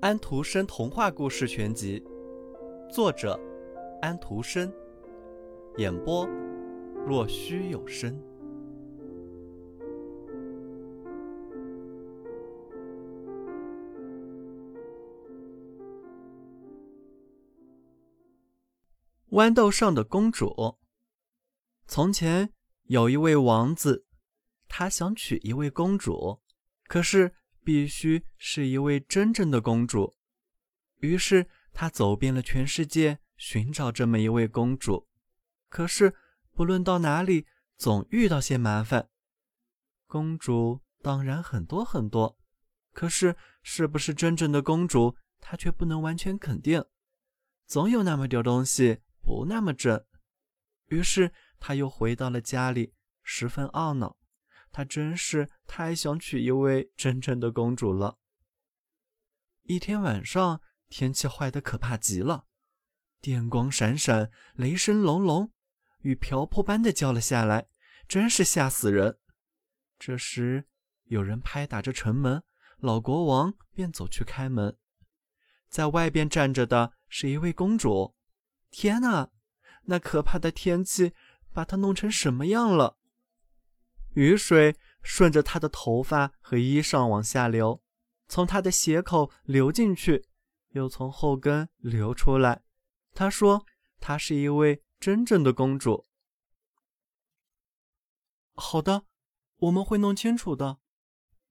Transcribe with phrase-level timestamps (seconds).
[0.00, 2.02] 安徒生童话故事全集，
[2.90, 3.38] 作者
[4.00, 4.72] 安徒生，
[5.76, 6.26] 演播
[7.06, 8.16] 若虚有声。
[19.30, 20.76] 豌豆上的公主。
[21.86, 22.50] 从前
[22.84, 24.06] 有一位王子，
[24.68, 26.40] 他想娶一位公主，
[26.86, 27.34] 可是。
[27.64, 30.16] 必须是一位真正的公主，
[31.00, 35.06] 于是他走遍了全世界寻找这么一位公主。
[35.68, 36.14] 可是
[36.54, 39.10] 不论到哪里，总遇到些麻烦。
[40.06, 42.38] 公主当然很多很多，
[42.94, 46.82] 可是是不是真正的公主，他却不能完全肯定。
[47.66, 50.02] 总有那么点东西不那么正。
[50.86, 54.16] 于是他又回到了家里，十分懊恼。
[54.70, 58.18] 他真是太想娶一位真正的公主了。
[59.64, 62.46] 一天晚上，天气坏得可怕极了，
[63.20, 65.52] 电光闪闪，雷声隆隆，
[66.00, 67.68] 雨瓢泼般的浇了下来，
[68.06, 69.18] 真是吓死人。
[69.98, 70.66] 这时，
[71.04, 72.42] 有人拍打着城门，
[72.78, 74.78] 老国王便走去开门，
[75.68, 78.14] 在外边站着的是一位公主。
[78.70, 79.30] 天哪，
[79.84, 81.12] 那可怕的天气
[81.52, 82.98] 把她弄成什么样了？
[84.14, 87.82] 雨水顺着他的头发和衣裳往下流，
[88.26, 90.28] 从他的鞋口流进去，
[90.70, 92.62] 又从后跟流出来。
[93.14, 93.64] 他说
[94.00, 96.06] ：“她是一位真正的公主。”
[98.54, 99.04] 好的，
[99.56, 100.78] 我们会弄清楚的。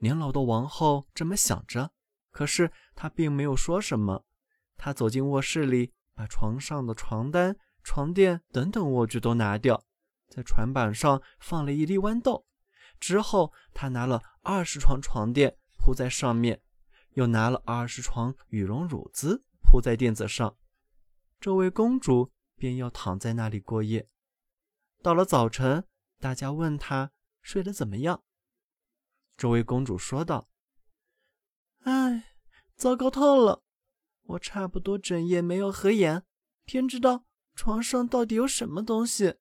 [0.00, 1.92] 年老的王后这么想着，
[2.30, 4.24] 可是她并没有说什么。
[4.76, 9.84] 她走进卧室里，把床上的床单、床垫等等卧具都拿掉。
[10.34, 12.44] 在船板上放了一粒豌豆，
[12.98, 16.60] 之后他拿了二十床床垫铺在上面，
[17.10, 20.56] 又拿了二十床羽绒褥子铺在垫子上。
[21.40, 24.08] 这位公主便要躺在那里过夜。
[25.02, 25.86] 到了早晨，
[26.18, 28.24] 大家问她睡得怎么样。
[29.36, 30.48] 这位公主说道
[31.84, 32.34] ：“哎，
[32.74, 33.62] 糟糕透了！
[34.22, 36.24] 我差不多整夜没有合眼，
[36.64, 39.36] 天知道床上到底有什么东西。”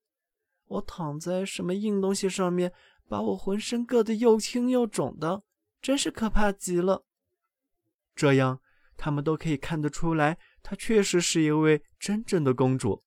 [0.74, 2.74] 我躺在什么硬东西上面，
[3.08, 5.44] 把我浑身硌得又青又肿的，
[5.82, 7.06] 真是可怕极了。
[8.16, 8.60] 这样，
[8.98, 13.04] 他们都可以看得出来，她确实是一位真正的公主，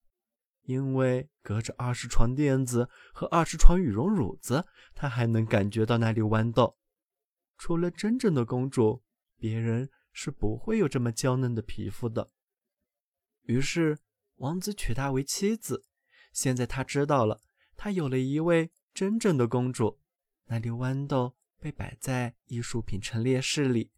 [0.63, 6.77] 因为隔着二十床垫子和二十床羽绒褥子，她还能感觉到那里豌豆。
[7.59, 9.03] 除了真正的公主，
[9.39, 12.31] 别人是不会有这么娇嫩的皮肤的。
[13.43, 13.99] 于是，
[14.37, 15.85] 王子娶她为妻子。
[16.33, 17.41] 现在他知道了。
[17.77, 20.01] 他有了一位真正的公主，
[20.47, 23.93] 那粒豌豆被摆在艺术品陈列室里。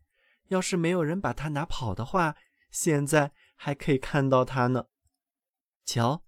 [0.49, 2.37] 要是没有人把它拿跑的话，
[2.71, 4.87] 现在还可以看到它呢。
[5.85, 6.25] 瞧，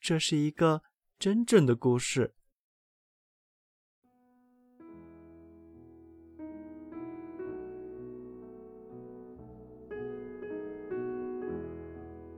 [0.00, 0.82] 这是一个
[1.18, 2.34] 真正的故事。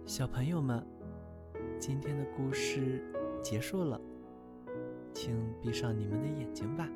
[0.05, 0.85] 小朋友们，
[1.79, 3.01] 今天的故事
[3.41, 4.01] 结束了。
[5.13, 6.89] 请闭上你们的眼睛吧，